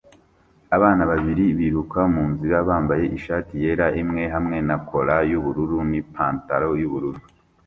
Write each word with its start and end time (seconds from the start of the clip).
Abana 0.75 1.03
babiri 1.11 1.45
biruka 1.59 1.99
munzira 2.13 2.57
bambaye 2.67 3.05
ishati 3.17 3.53
yera 3.63 3.87
imwe 4.01 4.23
hamwe 4.33 4.57
na 4.67 4.75
cola 4.87 5.15
yubururu 5.29 5.77
nipantaro 5.89 6.69
yubururu 6.81 7.21